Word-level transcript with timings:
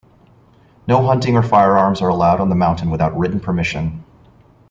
No 0.87 1.05
hunting 1.05 1.37
or 1.37 1.43
firearms 1.43 2.01
are 2.01 2.07
allowed 2.09 2.39
on 2.41 2.49
the 2.49 2.55
mountain 2.55 2.89
without 2.89 3.15
written 3.15 3.39
permission. 3.39 4.03